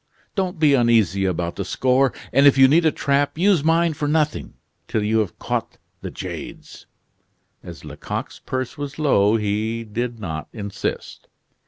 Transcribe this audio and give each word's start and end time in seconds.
Don't 0.33 0.57
be 0.57 0.73
uneasy 0.73 1.25
about 1.25 1.57
the 1.57 1.63
score, 1.63 2.11
and 2.33 2.47
if 2.47 2.57
you 2.57 2.67
need 2.67 2.87
a 2.87 2.91
trap 2.91 3.37
use 3.37 3.63
mine 3.63 3.93
for 3.93 4.07
nothing, 4.07 4.55
till 4.87 5.03
you 5.03 5.19
have 5.19 5.37
caught 5.37 5.77
the 6.01 6.09
jades." 6.09 6.87
As 7.63 7.85
Lecoq's 7.85 8.39
purse 8.39 8.79
was 8.79 8.97
low, 8.97 9.35
he 9.35 9.83
did 9.83 10.19
not 10.19 10.47
insist. 10.53 11.27